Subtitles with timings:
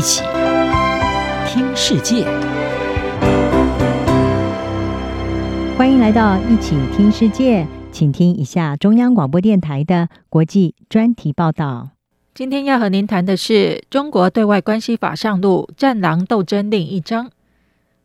[0.00, 0.22] 一起
[1.46, 2.24] 听世界，
[5.76, 11.90] 欢迎来到一起听世界，请听一下中央广播电台的国际专题报道。
[12.32, 17.30] 今天要和您谈的是中国对外关系法上路，战狼斗争另一章。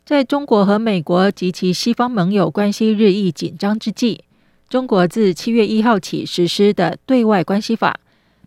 [0.05, 4.25] 在中国和美国及其西方盟友关系日益紧张之际，
[4.67, 7.97] 中国自七月一号起实施的对外关系法，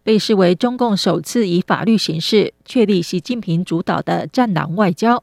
[0.08, 5.22] 被视为中共首次以法律形式确立习近平主导的“战狼外交”，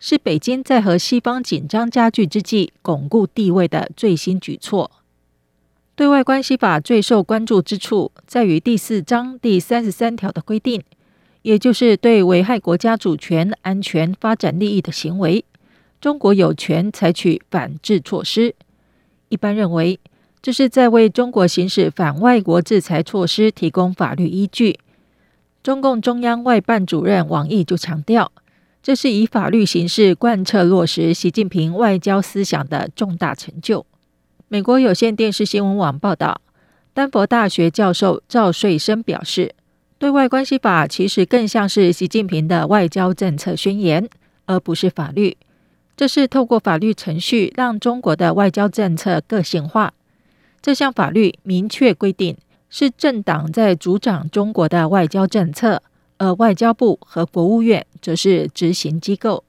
[0.00, 4.90] 是北京在和西方紧张加剧之际巩固地位的最新举措。
[5.94, 10.82] 对外关系法最受关注之处在于第四章第三十三条的规定，
[11.42, 15.44] 也就是对危害国家主权、安全、发展利益的行为，
[16.00, 18.54] 中国有权采取反制措施。
[19.28, 20.00] 一般认为，
[20.40, 24.78] 这是在为中国行使反外国制裁措施提供法律依据。
[25.62, 28.30] 中共中央外办主任王毅就强调，
[28.82, 33.84] 这是以法律形式贯彻落实习近平外交思想的重大成就。
[34.46, 36.40] 美国有线电视新闻网报道，
[36.94, 39.54] 丹佛大学教授赵穗生表示，
[39.98, 44.08] 对外关系法其实更像是习近平的外交政策宣言，
[44.46, 45.36] 而不是法律。
[45.96, 49.92] 这是透过法律程序让中国的外交政策个性化。
[50.60, 52.36] 这项法律明确规定，
[52.68, 55.82] 是政党在主掌中国的外交政策，
[56.18, 59.44] 而外交部和国务院则是执行机构。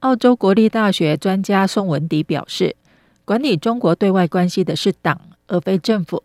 [0.00, 2.74] 澳洲国立大学专家宋文迪表示，
[3.24, 6.22] 管理中国对外关系的是党，而非政府。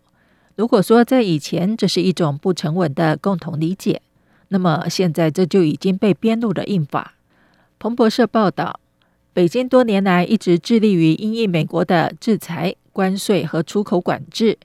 [0.54, 4.00] 如果说在以前这是一种不成文的共同理解，
[4.48, 7.12] 那么现在这就已经被编入了印法。
[7.78, 8.80] 彭博社报道，
[9.34, 12.74] 北京多年来一直致力于因应美国的制裁。
[12.96, 14.56] 关税和出口管制，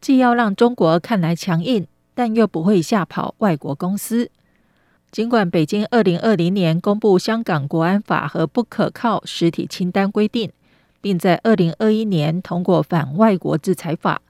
[0.00, 4.30] 既要让中国看来强硬，但又不会吓跑外国公司。
[5.10, 10.52] 尽管北京二零二零年公布香港国安法和不可靠实体清单规定，
[11.00, 14.22] 并在二零二一年通过反外国制裁法，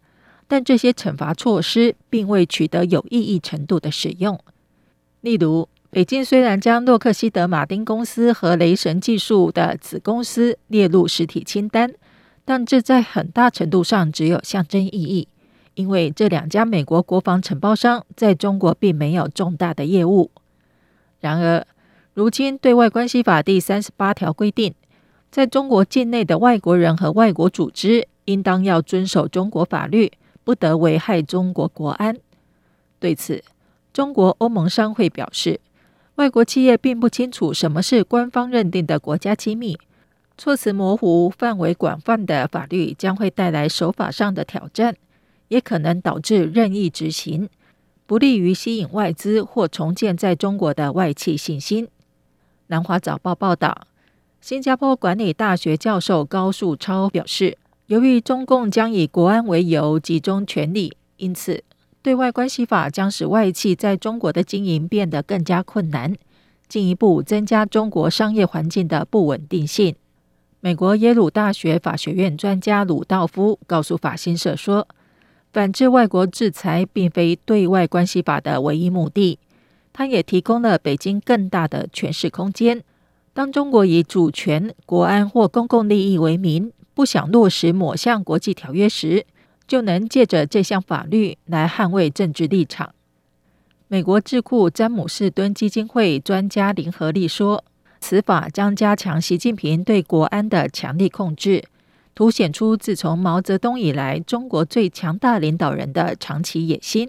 [0.48, 4.40] 但这些惩罚措施并未取得有意义程度的使用。
[5.20, 11.92] 例如，北京虽然将洛克希德马丁公司和雷神技术的子公司列入实体清单。
[12.44, 15.28] 但这在很大程度上只有象征意义，
[15.74, 20.30] 因为这两家美国国防承包商在中国并没有重大的业务。
[21.20, 21.66] 然而，
[22.12, 24.74] 如今《对外关系法》第三十八条规定，
[25.30, 30.12] 在中国境内的外国人和外国组织应当要遵守中国法律，
[30.44, 32.16] 不得危害中国国安。
[33.00, 33.42] 对此，
[33.92, 35.60] 中国欧盟商会表示，
[36.16, 39.78] 外国企业并不清楚什么是官方认定的国家机密。
[40.36, 44.96] 措辞模糊、范围广泛的法律将会带来守法上的挑战，
[45.48, 47.48] 也可能导致任意执行，
[48.06, 51.88] 不利于吸引外资或重建在中国的外企信心。
[52.66, 53.86] 南华早报报道，
[54.40, 57.56] 新加坡管理大学教授高树超表示，
[57.86, 61.62] 由于中共将以国安为由集中权力，因此
[62.02, 66.16] 对外关系法将使外企在中国的经营变得更加困难，
[66.68, 69.94] 进一步增加中国商业环境的不稳定性。
[70.64, 74.88] 美国耶鲁大学法学院专家鲁道夫告诉法新社说
[75.52, 79.38] ：“反制外国制裁并非对外关系法的唯一目的，
[79.92, 82.82] 它也提供了北京更大的诠释空间。
[83.34, 89.26] 当中国以主权、国安或公共利益为名，不想落实某项国际条约时，
[89.68, 92.94] 就能借着这项法律来捍卫政治立场。”
[93.88, 97.62] 美国智库詹姆士敦基金会专家林和利说。
[98.06, 101.64] 此法将加强习近平对国安的强力控制，
[102.14, 107.08] 凸显出自从毛泽东以来中国最强大领导人的长期野心。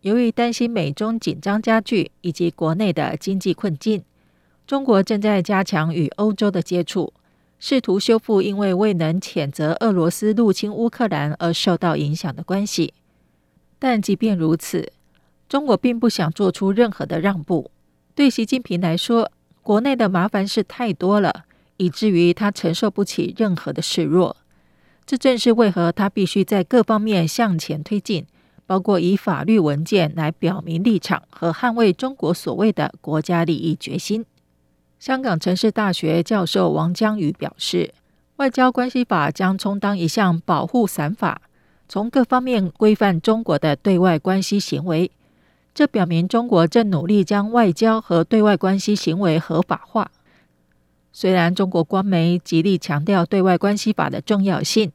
[0.00, 4.02] 由于担心美中紧张加剧以及国内的经济困境，
[4.66, 7.12] 中国正在加强与欧洲的接触，
[7.60, 12.92] 试图修复因为未能谴责俄罗斯入侵乌克兰而受到影响的关系。
[13.78, 14.92] 但即便如此，
[15.48, 17.70] 中国并不想做出任何的让步。
[18.16, 19.30] 对习近平来说，
[19.64, 21.46] 国内的麻烦事太多了，
[21.78, 24.36] 以至于他承受不起任何的示弱。
[25.06, 28.26] 这正是为何他必须在各方面向前推进，
[28.66, 34.26] 包括以法律文件来表明立场和捍卫中国所谓的国家利益决心。
[34.98, 37.94] 香港城市大学教授王江宇表示，
[38.36, 41.40] 外交关系法将充当一项保护伞法，
[41.88, 45.10] 从各方面规范中国的对外关系行为。
[45.74, 50.12] 这表明中国正努力将外交和对外关系行为合法化。
[51.12, 54.92] 虽然中国官媒极力强调对外关系法的重要性，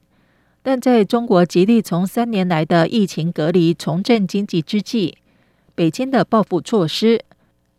[0.62, 5.18] 但在中国极力从三年来的疫情隔离重振经济之际，
[5.74, 7.22] 北京的报复措施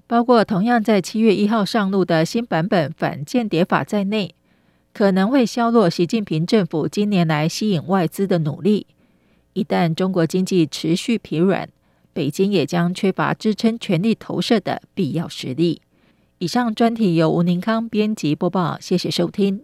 [0.05, 4.35] 包括同样在七月一号上路的新版本反间谍法在内，
[4.93, 8.85] 可能会削弱习近平政府今年来吸引外资的努力。
[9.53, 11.69] 一旦中国经济持续疲软，
[12.13, 15.81] 北京也将缺乏支撑权力投射的必要实力。
[16.39, 19.63] 以上专题由吴宁康编辑播报，谢谢收听。